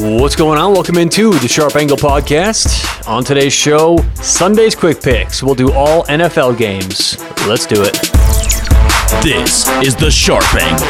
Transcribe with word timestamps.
What's 0.00 0.36
going 0.36 0.60
on? 0.60 0.74
Welcome 0.74 0.96
into 0.96 1.32
the 1.40 1.48
Sharp 1.48 1.74
Angle 1.74 1.96
Podcast. 1.96 3.08
On 3.08 3.24
today's 3.24 3.52
show, 3.52 3.98
Sunday's 4.14 4.76
Quick 4.76 5.02
Picks. 5.02 5.42
We'll 5.42 5.56
do 5.56 5.72
all 5.72 6.04
NFL 6.04 6.56
games. 6.56 7.18
Let's 7.48 7.66
do 7.66 7.82
it. 7.82 7.94
This 9.24 9.66
is 9.84 9.96
the 9.96 10.08
Sharp 10.08 10.44
Angle. 10.54 10.86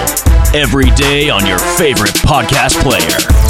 Every 0.54 0.90
day 0.90 1.30
on 1.30 1.46
your 1.46 1.58
favorite 1.58 2.16
podcast 2.16 2.82
player. 2.82 3.48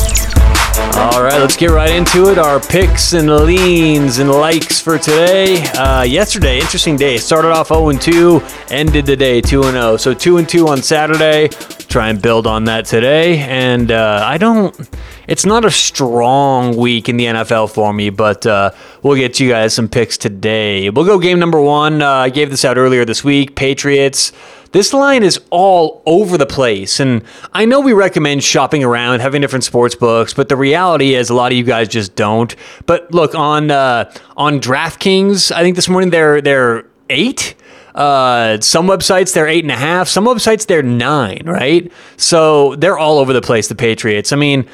All 0.96 1.24
right, 1.24 1.40
let's 1.40 1.56
get 1.56 1.70
right 1.70 1.90
into 1.90 2.30
it. 2.30 2.38
Our 2.38 2.60
picks 2.60 3.12
and 3.14 3.28
leans 3.28 4.20
and 4.20 4.30
likes 4.30 4.80
for 4.80 4.96
today. 4.96 5.64
Uh, 5.72 6.02
yesterday, 6.02 6.60
interesting 6.60 6.94
day. 6.94 7.16
Started 7.16 7.48
off 7.48 7.68
0 7.68 7.90
2, 7.90 8.40
ended 8.70 9.06
the 9.06 9.16
day 9.16 9.40
2 9.40 9.64
0. 9.64 9.96
So 9.96 10.14
2 10.14 10.44
2 10.44 10.68
on 10.68 10.82
Saturday. 10.82 11.48
Try 11.88 12.10
and 12.10 12.22
build 12.22 12.46
on 12.46 12.62
that 12.66 12.84
today. 12.84 13.38
And 13.40 13.90
uh, 13.90 14.22
I 14.24 14.38
don't. 14.38 14.88
It's 15.28 15.44
not 15.44 15.66
a 15.66 15.70
strong 15.70 16.74
week 16.74 17.06
in 17.10 17.18
the 17.18 17.26
NFL 17.26 17.70
for 17.70 17.92
me, 17.92 18.08
but 18.08 18.46
uh, 18.46 18.70
we'll 19.02 19.14
get 19.14 19.38
you 19.38 19.50
guys 19.50 19.74
some 19.74 19.86
picks 19.86 20.16
today. 20.16 20.88
We'll 20.88 21.04
go 21.04 21.18
game 21.18 21.38
number 21.38 21.60
one. 21.60 22.00
Uh, 22.00 22.10
I 22.10 22.30
gave 22.30 22.48
this 22.48 22.64
out 22.64 22.78
earlier 22.78 23.04
this 23.04 23.22
week. 23.22 23.54
Patriots. 23.54 24.32
This 24.72 24.94
line 24.94 25.22
is 25.22 25.38
all 25.50 26.02
over 26.06 26.38
the 26.38 26.46
place. 26.46 26.98
And 26.98 27.22
I 27.52 27.66
know 27.66 27.80
we 27.80 27.92
recommend 27.92 28.42
shopping 28.42 28.82
around, 28.82 29.20
having 29.20 29.42
different 29.42 29.64
sports 29.64 29.94
books, 29.94 30.32
but 30.32 30.48
the 30.48 30.56
reality 30.56 31.14
is 31.14 31.28
a 31.28 31.34
lot 31.34 31.52
of 31.52 31.58
you 31.58 31.64
guys 31.64 31.88
just 31.88 32.16
don't. 32.16 32.56
But 32.86 33.12
look, 33.12 33.34
on 33.34 33.70
uh, 33.70 34.10
on 34.34 34.60
DraftKings, 34.60 35.52
I 35.52 35.60
think 35.60 35.76
this 35.76 35.90
morning 35.90 36.08
they're 36.08 36.40
they're 36.40 36.86
eight. 37.10 37.54
Uh, 37.94 38.60
some 38.60 38.86
websites 38.86 39.34
they're 39.34 39.48
eight 39.48 39.64
and 39.64 39.72
a 39.72 39.76
half. 39.76 40.08
Some 40.08 40.24
websites 40.24 40.66
they're 40.66 40.82
nine. 40.82 41.42
Right, 41.44 41.90
so 42.16 42.74
they're 42.76 42.98
all 42.98 43.18
over 43.18 43.32
the 43.32 43.40
place. 43.40 43.68
The 43.68 43.74
Patriots. 43.74 44.32
I 44.32 44.36
mean, 44.36 44.68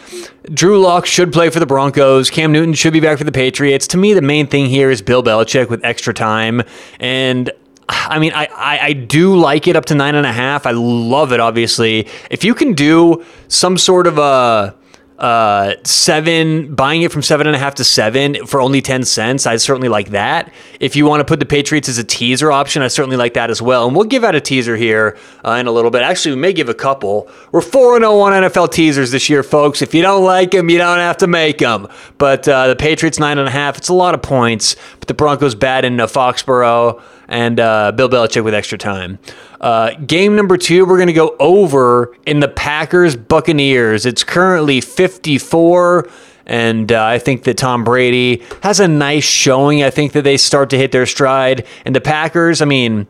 Drew 0.53 0.81
Lock 0.81 1.07
should 1.07 1.33
play 1.33 1.51
for 1.51 1.61
the 1.61 1.67
Broncos. 1.67 2.31
Cam 2.31 2.53
Newton 2.53 2.75
should 2.75 2.93
be 2.93 3.01
back 3.01 3.19
for 3.19 3.25
the 3.25 3.33
Patriots. 3.33 3.87
To 3.89 3.97
me, 3.97 4.15
the 4.15 4.23
main 4.23 4.47
thing 4.47 4.67
here 4.67 4.91
is 4.91 5.03
Bill 5.03 5.23
Belichick 5.23 5.69
with 5.71 5.85
extra 5.85 6.13
time, 6.13 6.63
and 7.01 7.51
I 7.89 8.19
mean, 8.19 8.33
I, 8.35 8.47
I, 8.47 8.79
I, 8.79 8.93
do 8.95 9.37
like 9.37 9.69
it 9.69 9.77
up 9.77 9.85
to 9.87 9.95
nine 9.95 10.15
and 10.15 10.27
a 10.27 10.33
half. 10.33 10.67
I 10.67 10.71
love 10.71 11.33
it, 11.33 11.41
obviously. 11.41 12.09
If 12.31 12.43
you 12.43 12.55
can 12.55 12.73
do 12.73 13.25
some 13.49 13.77
sort 13.77 14.07
of 14.07 14.17
a 14.17 14.75
uh, 15.19 15.75
seven, 15.85 16.75
buying 16.75 17.03
it 17.03 17.13
from 17.13 17.23
seven 17.23 17.47
and 17.47 17.55
a 17.55 17.59
half 17.59 17.77
to 17.77 17.85
seven 17.85 18.47
for 18.47 18.61
only 18.61 18.83
10 18.83 19.05
cents, 19.05 19.47
I 19.47 19.57
certainly 19.57 19.89
like 19.89 20.11
that. 20.11 20.53
If 20.81 20.97
you 20.97 21.07
want 21.07 21.21
to 21.21 21.25
put 21.25 21.39
the 21.39 21.47
Patriots 21.47 21.89
as 21.89 21.99
a 21.99 22.05
teaser 22.05 22.51
option, 22.51 22.83
I 22.83 22.89
certainly 22.89 23.17
like 23.17 23.35
that 23.35 23.49
as 23.49 23.63
well. 23.63 23.87
And 23.87 23.95
we'll 23.95 24.07
give 24.07 24.25
out 24.25 24.35
a 24.35 24.41
teaser 24.41 24.77
here 24.77 25.17
uh, 25.45 25.53
in 25.53 25.67
a 25.67 25.71
little 25.71 25.91
bit. 25.91 26.03
Actually, 26.03 26.35
we 26.35 26.41
may 26.41 26.53
give 26.53 26.69
a 26.69 26.75
couple. 26.75 27.29
We're 27.53 27.61
4 27.61 27.99
0 27.99 28.19
on 28.19 28.33
NFL 28.33 28.73
teasers 28.73 29.13
this 29.13 29.29
year, 29.29 29.45
folks. 29.45 29.83
If 29.83 29.95
you 29.95 30.03
don't 30.03 30.25
like 30.25 30.51
them, 30.51 30.69
you 30.69 30.79
don't 30.79 30.99
have 30.99 31.19
to 31.19 31.29
make 31.29 31.59
them. 31.59 31.87
But 32.19 32.49
uh, 32.49 32.69
the 32.69 32.77
Patriots, 32.77 33.19
nine 33.19 33.39
and 33.39 33.47
a 33.47 33.53
half, 33.53 33.79
it's 33.79 33.89
a 33.89 33.95
lot 33.95 34.15
of 34.15 34.23
points. 34.23 34.75
But 34.99 35.07
the 35.09 35.15
Broncos 35.15 35.55
bad 35.55 35.85
in 35.85 36.01
uh, 36.01 36.07
Foxborough 36.07 37.01
and 37.29 37.61
uh, 37.61 37.93
Bill 37.93 38.09
Belichick 38.09 38.45
with 38.45 38.55
extra 38.55 38.79
time. 38.79 39.19
Uh, 39.61 39.95
game 39.95 40.37
number 40.37 40.57
two, 40.57 40.85
we're 40.85 40.97
going 40.97 41.07
to 41.07 41.13
go 41.13 41.37
over 41.41 42.15
in 42.27 42.41
the 42.41 42.49
Packers 42.49 43.17
Buccaneers. 43.17 44.07
It's 44.07 44.25
currently 44.25 44.81
54. 44.81 46.09
And 46.47 46.93
uh, 46.93 47.03
I 47.03 47.19
think 47.19 47.45
that 47.45 47.57
Tom 47.57 47.85
Brady 47.85 48.43
has 48.63 48.79
a 48.79 48.87
nice 48.87 49.25
showing. 49.25 49.83
I 49.83 49.91
think 49.91 50.13
that 50.13 50.23
they 50.23 50.37
start 50.37 50.71
to 50.71 50.77
hit 50.77 50.93
their 50.93 51.07
stride. 51.07 51.67
And 51.87 51.97
the 51.97 52.03
Packers, 52.03 52.61
I 52.61 52.67
mean, 52.67 53.07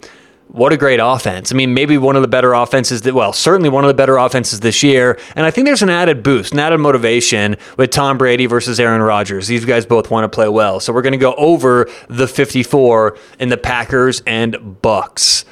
what 0.48 0.73
a 0.73 0.77
great 0.77 1.00
offense. 1.03 1.50
I 1.50 1.56
mean, 1.56 1.75
maybe 1.75 1.98
one 1.98 2.17
of 2.17 2.23
the 2.23 2.28
better 2.28 2.53
offenses 2.53 3.03
that, 3.03 3.14
well, 3.14 3.33
certainly 3.33 3.69
one 3.69 3.84
of 3.84 3.89
the 3.89 3.95
better 3.95 4.17
offenses 4.17 4.61
this 4.61 4.83
year. 4.83 5.19
And 5.34 5.45
I 5.45 5.50
think 5.50 5.67
there's 5.67 5.83
an 5.83 5.91
added 5.91 6.23
boost, 6.23 6.53
an 6.53 6.61
added 6.61 6.78
motivation 6.78 7.56
with 7.77 7.91
Tom 7.91 8.19
Brady 8.19 8.47
versus 8.47 8.78
Aaron 8.78 9.03
Rodgers. 9.03 9.48
These 9.48 9.65
guys 9.65 9.84
both 9.84 10.11
want 10.11 10.31
to 10.31 10.34
play 10.34 10.48
well. 10.48 10.78
So 10.78 10.92
we're 10.92 11.03
going 11.03 11.12
to 11.12 11.19
go 11.19 11.34
over 11.34 11.91
the 12.09 12.28
54 12.28 13.19
in 13.41 13.49
the 13.49 13.56
Packers 13.56 14.22
and 14.27 14.81
Bucks. 14.81 15.44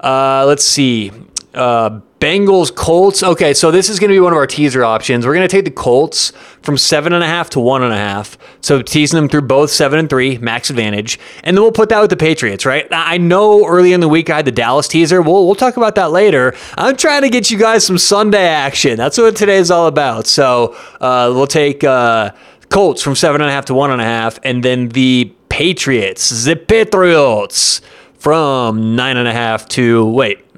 Uh, 0.00 0.44
let's 0.46 0.64
see. 0.64 1.12
Uh, 1.54 2.00
Bengals, 2.20 2.74
Colts. 2.74 3.22
Okay, 3.22 3.54
so 3.54 3.70
this 3.70 3.88
is 3.88 3.98
going 3.98 4.10
to 4.10 4.14
be 4.14 4.20
one 4.20 4.32
of 4.32 4.36
our 4.36 4.46
teaser 4.46 4.84
options. 4.84 5.26
We're 5.26 5.34
going 5.34 5.48
to 5.48 5.50
take 5.50 5.64
the 5.64 5.70
Colts 5.70 6.32
from 6.60 6.76
seven 6.76 7.14
and 7.14 7.24
a 7.24 7.26
half 7.26 7.48
to 7.50 7.60
one 7.60 7.82
and 7.82 7.94
a 7.94 7.96
half. 7.96 8.36
So 8.60 8.82
teasing 8.82 9.18
them 9.18 9.26
through 9.26 9.42
both 9.42 9.70
seven 9.70 9.98
and 9.98 10.10
three, 10.10 10.36
max 10.36 10.68
advantage, 10.68 11.18
and 11.42 11.56
then 11.56 11.62
we'll 11.62 11.72
put 11.72 11.88
that 11.88 12.00
with 12.00 12.10
the 12.10 12.18
Patriots. 12.18 12.66
Right? 12.66 12.86
I 12.90 13.16
know 13.16 13.66
early 13.66 13.94
in 13.94 14.00
the 14.00 14.08
week 14.08 14.28
I 14.28 14.36
had 14.36 14.44
the 14.44 14.52
Dallas 14.52 14.86
teaser. 14.86 15.22
We'll 15.22 15.46
we'll 15.46 15.54
talk 15.54 15.78
about 15.78 15.94
that 15.94 16.10
later. 16.10 16.54
I'm 16.76 16.96
trying 16.96 17.22
to 17.22 17.30
get 17.30 17.50
you 17.50 17.56
guys 17.56 17.86
some 17.86 17.96
Sunday 17.96 18.46
action. 18.46 18.98
That's 18.98 19.16
what 19.16 19.34
today 19.34 19.56
is 19.56 19.70
all 19.70 19.86
about. 19.86 20.26
So 20.26 20.76
uh, 21.00 21.32
we'll 21.34 21.46
take 21.46 21.82
uh, 21.82 22.32
Colts 22.68 23.02
from 23.02 23.16
seven 23.16 23.40
and 23.40 23.48
a 23.48 23.52
half 23.52 23.64
to 23.66 23.74
one 23.74 23.90
and 23.90 24.00
a 24.00 24.04
half, 24.04 24.38
and 24.44 24.62
then 24.62 24.90
the 24.90 25.32
Patriots, 25.48 26.44
the 26.44 26.54
Patriots 26.54 27.80
from 28.18 28.94
nine 28.94 29.16
and 29.16 29.26
a 29.26 29.32
half 29.32 29.66
to 29.70 30.04
wait 30.04 30.49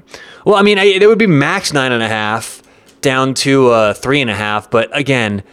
well, 0.45 0.55
I 0.55 0.61
mean, 0.61 0.77
it 0.77 1.07
would 1.07 1.19
be 1.19 1.27
max 1.27 1.73
nine 1.73 1.91
and 1.91 2.03
a 2.03 2.07
half 2.07 2.61
down 3.01 3.33
to 3.35 3.69
uh, 3.69 3.93
three 3.93 4.21
and 4.21 4.29
a 4.29 4.35
half. 4.35 4.71
But 4.71 4.95
again, 4.97 5.43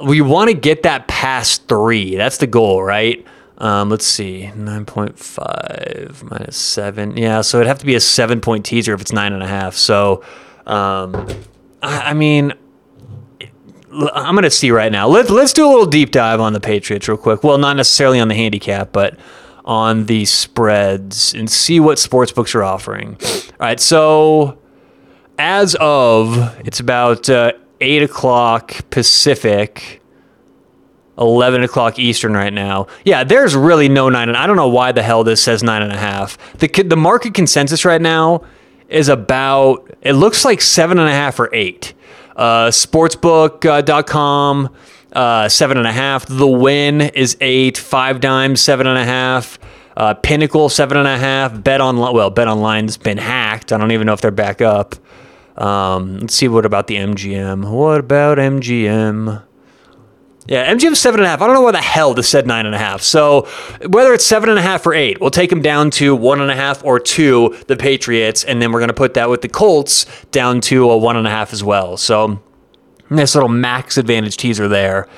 we 0.00 0.20
want 0.20 0.50
to 0.50 0.56
get 0.56 0.82
that 0.82 1.06
past 1.06 1.68
three. 1.68 2.16
That's 2.16 2.38
the 2.38 2.46
goal, 2.46 2.82
right? 2.82 3.24
Um, 3.58 3.88
let's 3.88 4.04
see, 4.04 4.50
9.5 4.54 6.30
minus 6.30 6.56
7. 6.56 7.16
Yeah, 7.16 7.40
so 7.40 7.58
it'd 7.58 7.68
have 7.68 7.78
to 7.78 7.86
be 7.86 7.94
a 7.94 8.00
7 8.00 8.40
point 8.40 8.66
teaser 8.66 8.92
if 8.92 9.00
it's 9.00 9.12
9.5. 9.12 9.72
So, 9.74 10.22
um, 10.66 11.26
I, 11.82 12.10
I, 12.10 12.12
mean, 12.12 12.52
I'm 13.90 14.34
going 14.34 14.42
to 14.42 14.50
see 14.50 14.70
right 14.70 14.92
now. 14.92 15.08
Let, 15.08 15.30
let's 15.30 15.54
do 15.54 15.66
a 15.66 15.70
little 15.70 15.86
deep 15.86 16.10
dive 16.10 16.38
on 16.38 16.52
the 16.52 16.60
Patriots 16.60 17.08
real 17.08 17.16
quick. 17.16 17.42
Well, 17.42 17.56
not 17.56 17.76
necessarily 17.76 18.20
on 18.20 18.28
the 18.28 18.34
handicap, 18.34 18.92
but 18.92 19.18
on 19.66 20.06
the 20.06 20.24
spreads 20.24 21.34
and 21.34 21.50
see 21.50 21.80
what 21.80 21.98
sports 21.98 22.32
books 22.32 22.54
are 22.54 22.62
offering. 22.62 23.16
All 23.22 23.56
right, 23.60 23.80
so 23.80 24.58
as 25.38 25.76
of 25.80 26.56
it's 26.66 26.80
about 26.80 27.28
uh, 27.28 27.52
eight 27.80 28.02
o'clock 28.02 28.88
Pacific. 28.90 30.02
11 31.18 31.62
o'clock 31.62 31.98
Eastern 31.98 32.34
right 32.34 32.52
now. 32.52 32.86
Yeah, 33.02 33.24
there's 33.24 33.56
really 33.56 33.88
no 33.88 34.10
nine. 34.10 34.28
And 34.28 34.36
I 34.36 34.46
don't 34.46 34.56
know 34.56 34.68
why 34.68 34.92
the 34.92 35.02
hell 35.02 35.24
this 35.24 35.42
says 35.42 35.62
nine 35.62 35.80
and 35.80 35.90
a 35.90 35.96
half. 35.96 36.36
The, 36.58 36.68
the 36.82 36.94
market 36.94 37.32
consensus 37.32 37.86
right 37.86 38.02
now 38.02 38.44
is 38.90 39.08
about, 39.08 39.96
it 40.02 40.12
looks 40.12 40.44
like 40.44 40.60
seven 40.60 40.98
and 40.98 41.08
a 41.08 41.12
half 41.12 41.40
or 41.40 41.48
eight. 41.54 41.94
Uh, 42.36 42.68
sportsbook.com, 42.68 44.68
uh, 45.12 45.48
seven 45.48 45.78
and 45.78 45.86
a 45.86 45.92
half. 45.92 46.26
The 46.26 46.46
win 46.46 47.00
is 47.00 47.36
eight. 47.40 47.78
Five 47.78 48.20
dimes, 48.20 48.60
seven 48.60 48.86
and 48.86 48.98
a 48.98 49.04
half. 49.04 49.58
Uh, 49.96 50.12
Pinnacle, 50.12 50.68
seven 50.68 50.98
and 50.98 51.08
a 51.08 51.16
half. 51.16 51.62
Bet 51.62 51.80
on 51.80 51.96
well, 51.96 52.28
Bet 52.28 52.46
Online's 52.46 52.98
been 52.98 53.18
hacked. 53.18 53.72
I 53.72 53.78
don't 53.78 53.92
even 53.92 54.06
know 54.06 54.12
if 54.12 54.20
they're 54.20 54.30
back 54.30 54.60
up. 54.60 54.94
Um, 55.56 56.18
let's 56.18 56.34
see 56.34 56.48
what 56.48 56.66
about 56.66 56.86
the 56.86 56.96
MGM. 56.96 57.70
What 57.70 58.00
about 58.00 58.36
MGM? 58.36 59.42
Yeah, 60.48 60.72
MGM 60.72 60.96
seven 60.96 61.20
and 61.20 61.26
a 61.26 61.30
half. 61.30 61.42
I 61.42 61.46
don't 61.46 61.54
know 61.54 61.62
why 61.62 61.72
the 61.72 61.78
hell 61.78 62.14
this 62.14 62.28
said 62.28 62.46
nine 62.46 62.66
and 62.66 62.74
a 62.74 62.78
half. 62.78 63.02
So 63.02 63.48
whether 63.88 64.12
it's 64.12 64.24
seven 64.24 64.48
and 64.48 64.58
a 64.58 64.62
half 64.62 64.86
or 64.86 64.94
eight, 64.94 65.20
we'll 65.20 65.30
take 65.30 65.50
them 65.50 65.62
down 65.62 65.90
to 65.92 66.14
one 66.14 66.40
and 66.40 66.50
a 66.50 66.56
half 66.56 66.84
or 66.84 67.00
two, 67.00 67.56
the 67.66 67.76
Patriots, 67.76 68.44
and 68.44 68.62
then 68.62 68.72
we're 68.72 68.80
going 68.80 68.88
to 68.88 68.94
put 68.94 69.14
that 69.14 69.28
with 69.28 69.42
the 69.42 69.48
Colts 69.48 70.06
down 70.30 70.60
to 70.62 70.90
a 70.90 70.96
one 70.96 71.16
and 71.16 71.26
a 71.26 71.30
half 71.30 71.52
as 71.52 71.64
well. 71.64 71.96
So 71.96 72.40
Nice 73.10 73.34
little 73.34 73.48
max 73.48 73.98
advantage 73.98 74.36
teaser 74.36 74.68
there. 74.68 75.08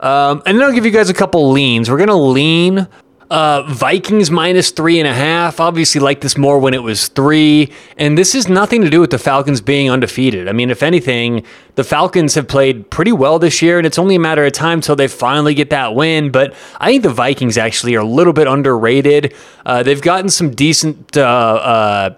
Um, 0.00 0.42
and 0.46 0.58
then 0.58 0.62
I'll 0.62 0.72
give 0.72 0.84
you 0.84 0.90
guys 0.90 1.08
a 1.10 1.14
couple 1.14 1.50
leans. 1.50 1.90
We're 1.90 1.96
going 1.96 2.08
to 2.08 2.14
lean 2.14 2.86
uh, 3.30 3.62
Vikings 3.62 4.30
minus 4.30 4.70
three 4.70 4.98
and 4.98 5.06
a 5.06 5.12
half. 5.12 5.60
Obviously, 5.60 6.00
like 6.00 6.20
this 6.20 6.36
more 6.36 6.58
when 6.58 6.74
it 6.74 6.82
was 6.82 7.08
three. 7.08 7.72
And 7.96 8.16
this 8.16 8.34
is 8.34 8.48
nothing 8.48 8.82
to 8.82 8.90
do 8.90 9.00
with 9.00 9.10
the 9.10 9.18
Falcons 9.18 9.60
being 9.60 9.90
undefeated. 9.90 10.48
I 10.48 10.52
mean, 10.52 10.70
if 10.70 10.82
anything, 10.82 11.44
the 11.74 11.84
Falcons 11.84 12.34
have 12.34 12.48
played 12.48 12.90
pretty 12.90 13.12
well 13.12 13.38
this 13.38 13.60
year, 13.60 13.78
and 13.78 13.86
it's 13.86 13.98
only 13.98 14.14
a 14.14 14.20
matter 14.20 14.44
of 14.44 14.52
time 14.52 14.80
till 14.80 14.96
they 14.96 15.08
finally 15.08 15.54
get 15.54 15.70
that 15.70 15.94
win. 15.94 16.30
But 16.30 16.54
I 16.80 16.90
think 16.90 17.02
the 17.02 17.10
Vikings 17.10 17.58
actually 17.58 17.94
are 17.96 18.00
a 18.00 18.04
little 18.04 18.32
bit 18.32 18.46
underrated. 18.46 19.34
Uh, 19.66 19.82
they've 19.82 20.02
gotten 20.02 20.30
some 20.30 20.50
decent. 20.50 21.16
Uh, 21.16 21.20
uh 21.22 22.14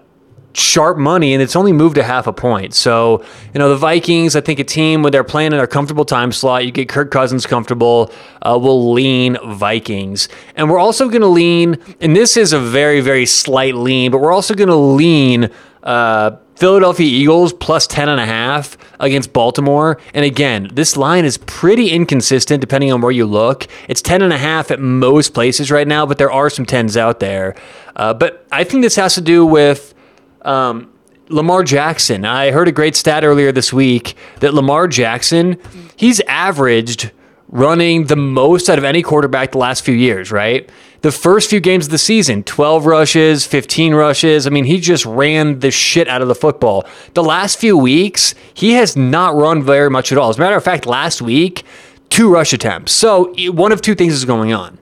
sharp 0.53 0.97
money 0.97 1.33
and 1.33 1.41
it's 1.41 1.55
only 1.55 1.71
moved 1.71 1.97
a 1.97 2.03
half 2.03 2.27
a 2.27 2.33
point. 2.33 2.73
So, 2.73 3.23
you 3.53 3.59
know, 3.59 3.69
the 3.69 3.77
Vikings, 3.77 4.35
I 4.35 4.41
think 4.41 4.59
a 4.59 4.63
team 4.63 5.03
when 5.03 5.11
they're 5.11 5.23
playing 5.23 5.53
in 5.53 5.59
a 5.59 5.67
comfortable 5.67 6.05
time 6.05 6.31
slot, 6.31 6.65
you 6.65 6.71
get 6.71 6.89
Kirk 6.89 7.11
Cousins 7.11 7.45
comfortable, 7.45 8.11
uh, 8.41 8.57
will 8.61 8.91
lean 8.93 9.37
Vikings. 9.45 10.29
And 10.55 10.69
we're 10.69 10.79
also 10.79 11.09
going 11.09 11.21
to 11.21 11.27
lean, 11.27 11.77
and 11.99 12.15
this 12.15 12.37
is 12.37 12.53
a 12.53 12.59
very, 12.59 13.01
very 13.01 13.25
slight 13.25 13.75
lean, 13.75 14.11
but 14.11 14.19
we're 14.19 14.33
also 14.33 14.53
going 14.53 14.69
to 14.69 14.75
lean 14.75 15.49
uh, 15.83 16.35
Philadelphia 16.55 17.07
Eagles 17.07 17.53
plus 17.53 17.87
10 17.87 18.07
and 18.07 18.19
a 18.19 18.25
half 18.25 18.77
against 18.99 19.33
Baltimore. 19.33 19.99
And 20.13 20.23
again, 20.23 20.69
this 20.71 20.95
line 20.95 21.25
is 21.25 21.39
pretty 21.39 21.89
inconsistent 21.89 22.61
depending 22.61 22.91
on 22.91 23.01
where 23.01 23.11
you 23.11 23.25
look. 23.25 23.67
It's 23.87 24.01
10 24.01 24.21
and 24.21 24.31
a 24.31 24.37
half 24.37 24.69
at 24.69 24.79
most 24.79 25.33
places 25.33 25.71
right 25.71 25.87
now, 25.87 26.05
but 26.05 26.19
there 26.19 26.31
are 26.31 26.51
some 26.51 26.67
10s 26.67 26.97
out 26.97 27.19
there. 27.19 27.55
Uh, 27.95 28.13
but 28.13 28.45
I 28.51 28.63
think 28.63 28.83
this 28.83 28.95
has 28.95 29.15
to 29.15 29.21
do 29.21 29.43
with 29.43 29.95
um, 30.43 30.91
Lamar 31.29 31.63
Jackson. 31.63 32.25
I 32.25 32.51
heard 32.51 32.67
a 32.67 32.71
great 32.71 32.95
stat 32.95 33.23
earlier 33.23 33.51
this 33.51 33.71
week 33.71 34.15
that 34.39 34.53
Lamar 34.53 34.87
Jackson, 34.87 35.57
he's 35.95 36.19
averaged 36.21 37.11
running 37.51 38.05
the 38.05 38.15
most 38.15 38.69
out 38.69 38.77
of 38.77 38.83
any 38.83 39.03
quarterback 39.03 39.51
the 39.51 39.57
last 39.57 39.83
few 39.83 39.93
years, 39.93 40.31
right? 40.31 40.69
The 41.01 41.11
first 41.11 41.49
few 41.49 41.59
games 41.59 41.85
of 41.85 41.91
the 41.91 41.97
season, 41.97 42.43
12 42.43 42.85
rushes, 42.85 43.45
15 43.45 43.93
rushes. 43.93 44.47
I 44.47 44.51
mean, 44.51 44.65
he 44.65 44.79
just 44.79 45.05
ran 45.05 45.59
the 45.59 45.71
shit 45.71 46.07
out 46.07 46.21
of 46.21 46.27
the 46.27 46.35
football. 46.35 46.85
The 47.13 47.23
last 47.23 47.59
few 47.59 47.77
weeks, 47.77 48.35
he 48.53 48.73
has 48.73 48.95
not 48.95 49.35
run 49.35 49.63
very 49.63 49.89
much 49.89 50.11
at 50.11 50.17
all. 50.17 50.29
As 50.29 50.37
a 50.37 50.39
matter 50.39 50.55
of 50.55 50.63
fact, 50.63 50.85
last 50.85 51.21
week, 51.21 51.63
two 52.09 52.31
rush 52.31 52.53
attempts. 52.53 52.91
So 52.93 53.33
one 53.51 53.71
of 53.71 53.81
two 53.81 53.95
things 53.95 54.13
is 54.13 54.25
going 54.25 54.53
on. 54.53 54.77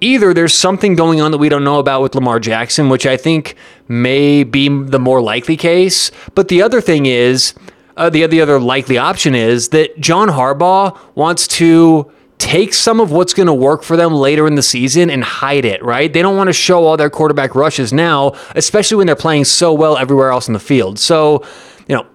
Either 0.00 0.34
there's 0.34 0.52
something 0.52 0.94
going 0.94 1.20
on 1.20 1.30
that 1.30 1.38
we 1.38 1.48
don't 1.48 1.64
know 1.64 1.78
about 1.78 2.02
with 2.02 2.14
Lamar 2.14 2.40
Jackson, 2.40 2.88
which 2.88 3.06
I 3.06 3.16
think 3.16 3.54
may 3.92 4.42
be 4.42 4.68
the 4.68 4.98
more 4.98 5.20
likely 5.20 5.56
case. 5.56 6.10
But 6.34 6.48
the 6.48 6.62
other 6.62 6.80
thing 6.80 7.06
is, 7.06 7.54
uh, 7.96 8.10
the, 8.10 8.26
the 8.26 8.40
other 8.40 8.58
likely 8.58 8.98
option 8.98 9.34
is 9.34 9.68
that 9.68 10.00
John 10.00 10.28
Harbaugh 10.28 10.98
wants 11.14 11.46
to 11.48 12.10
take 12.38 12.74
some 12.74 13.00
of 13.00 13.12
what's 13.12 13.34
going 13.34 13.46
to 13.46 13.54
work 13.54 13.84
for 13.84 13.96
them 13.96 14.14
later 14.14 14.48
in 14.48 14.56
the 14.56 14.62
season 14.62 15.10
and 15.10 15.22
hide 15.22 15.64
it, 15.64 15.82
right? 15.84 16.12
They 16.12 16.22
don't 16.22 16.36
want 16.36 16.48
to 16.48 16.52
show 16.52 16.84
all 16.84 16.96
their 16.96 17.10
quarterback 17.10 17.54
rushes 17.54 17.92
now, 17.92 18.32
especially 18.56 18.96
when 18.96 19.06
they're 19.06 19.14
playing 19.14 19.44
so 19.44 19.72
well 19.72 19.96
everywhere 19.96 20.30
else 20.30 20.48
in 20.48 20.54
the 20.54 20.58
field. 20.58 20.98
So, 20.98 21.44
you 21.86 21.94
know, 21.94 22.06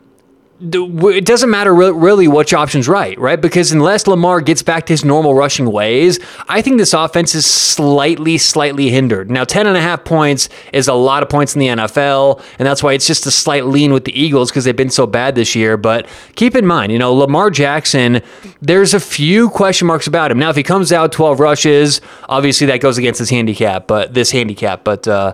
it 0.60 1.26
doesn't 1.26 1.52
matter 1.52 1.74
really 1.74 2.28
which 2.28 2.52
option's 2.52 2.88
right, 2.88 3.18
right? 3.20 3.40
Because 3.40 3.72
unless 3.72 4.08
Lamar 4.08 4.42
gets 4.42 4.64
back 4.64 4.88
to 4.88 4.94
his 4.94 5.06
normal 5.06 5.36
rushing 5.36 5.72
ways, 5.72 6.20
I 6.50 6.64
think 6.64 6.80
this 6.80 6.94
offense 6.94 7.36
is 7.36 7.46
slightly, 7.46 8.40
slightly 8.40 8.90
hindered. 8.90 9.30
Now, 9.30 9.44
10 9.44 9.68
and 9.68 9.78
a 9.78 9.82
half 9.82 10.04
points 10.04 10.50
is 10.74 10.88
a 10.88 10.96
lot 10.96 11.22
of 11.22 11.30
points 11.30 11.56
in 11.56 11.60
the 11.60 11.68
NFL, 11.68 12.42
and 12.58 12.66
that's 12.66 12.82
why 12.82 12.94
it's 12.94 13.06
just 13.06 13.28
a 13.28 13.32
slight 13.32 13.66
lean 13.66 13.94
with 13.94 14.06
the 14.06 14.20
Eagles 14.20 14.50
because 14.50 14.66
they've 14.66 14.76
been 14.76 14.90
so 14.90 15.06
bad 15.06 15.36
this 15.36 15.56
year. 15.56 15.78
But 15.78 16.08
keep 16.36 16.56
in 16.56 16.66
mind, 16.66 16.92
you 16.92 16.98
know, 16.98 17.14
Lamar 17.14 17.52
Jackson, 17.52 18.22
there's 18.60 18.96
a 18.96 19.00
few 19.00 19.50
question 19.50 19.86
marks 19.86 20.08
about 20.08 20.32
him. 20.32 20.40
Now, 20.40 20.50
if 20.50 20.56
he 20.56 20.64
comes 20.64 20.92
out 20.92 21.12
12 21.12 21.40
rushes, 21.40 22.02
obviously 22.30 22.66
that 22.68 22.82
goes 22.82 22.98
against 22.98 23.20
his 23.20 23.30
handicap, 23.30 23.86
but 23.86 24.16
this 24.16 24.32
handicap, 24.32 24.84
but, 24.84 25.08
uh, 25.08 25.34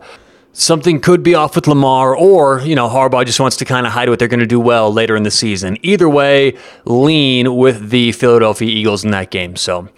something 0.54 1.02
could 1.02 1.24
be 1.24 1.36
off 1.36 1.56
with 1.56 1.68
Lamar, 1.68 2.16
or, 2.16 2.62
you 2.62 2.76
know, 2.76 2.88
Harbaugh 2.88 3.26
just 3.26 3.40
wants 3.40 3.58
to 3.58 3.66
kind 3.66 3.86
of 3.86 3.94
hide 3.94 4.10
what 4.10 4.20
they're 4.20 4.28
going 4.28 4.40
to 4.40 4.46
do 4.46 4.60
well 4.60 4.94
later 4.94 5.16
in 5.16 5.24
the 5.24 5.32
season. 5.32 5.78
Either 5.82 6.08
way, 6.08 6.58
lean 6.86 7.56
with 7.56 7.90
the 7.90 8.12
Philadelphia 8.14 8.70
Eagles 8.70 9.04
in 9.04 9.12
that 9.12 9.32
game. 9.32 9.56
So, 9.56 9.90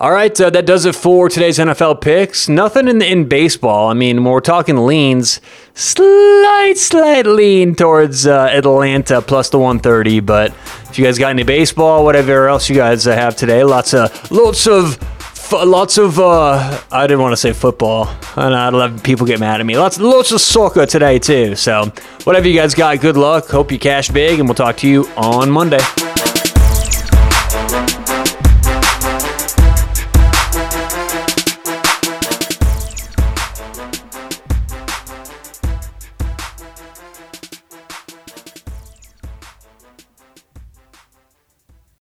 all 0.00 0.12
right, 0.12 0.38
uh, 0.40 0.50
that 0.50 0.66
does 0.66 0.86
it 0.86 0.94
for 0.94 1.28
today's 1.28 1.58
NFL 1.58 2.00
picks. 2.00 2.48
Nothing 2.48 2.88
in 2.88 3.00
in 3.00 3.28
baseball. 3.28 3.88
I 3.88 3.94
mean, 3.94 4.24
when 4.24 4.32
we're 4.32 4.40
talking 4.40 4.86
leans, 4.86 5.40
slight, 5.74 6.74
slight 6.76 7.26
lean 7.26 7.74
towards 7.74 8.26
uh, 8.26 8.48
Atlanta 8.52 9.22
plus 9.22 9.50
the 9.50 9.58
130. 9.58 10.20
But 10.20 10.50
if 10.90 10.98
you 10.98 11.04
guys 11.04 11.18
got 11.18 11.30
any 11.30 11.44
baseball, 11.44 12.04
whatever 12.04 12.48
else 12.48 12.68
you 12.68 12.74
guys 12.74 13.06
uh, 13.06 13.14
have 13.14 13.36
today, 13.36 13.62
lots 13.62 13.94
of 13.94 14.30
lots 14.30 14.66
of 14.66 14.98
lots 15.62 15.98
of 15.98 16.18
uh, 16.18 16.80
I 16.90 17.06
didn't 17.06 17.20
want 17.20 17.32
to 17.32 17.36
say 17.36 17.52
football. 17.52 18.06
I 18.36 18.52
I'd 18.52 18.72
love 18.72 19.02
people 19.02 19.26
get 19.26 19.38
mad 19.40 19.60
at 19.60 19.66
me. 19.66 19.76
Lots 19.76 20.00
lots 20.00 20.32
of 20.32 20.40
soccer 20.40 20.86
today 20.86 21.18
too. 21.18 21.54
So 21.54 21.92
whatever 22.24 22.48
you 22.48 22.54
guys 22.54 22.74
got, 22.74 23.00
good 23.00 23.16
luck. 23.16 23.46
Hope 23.46 23.70
you 23.70 23.78
cash 23.78 24.08
big, 24.08 24.40
and 24.40 24.48
we'll 24.48 24.54
talk 24.54 24.76
to 24.78 24.88
you 24.88 25.06
on 25.16 25.50
Monday. 25.50 25.80